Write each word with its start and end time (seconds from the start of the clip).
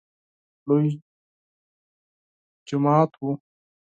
لوی 0.67 0.89
جماعت 2.67 3.11
و. 3.23 3.25